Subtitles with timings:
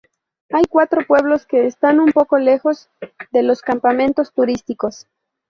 [0.51, 2.89] Hay cuatro pueblos que están un poco lejos
[3.31, 5.05] de los campamentos turísticos.